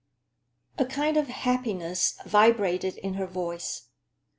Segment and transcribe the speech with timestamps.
[0.79, 3.83] A kind of happiness vibrated in her voice.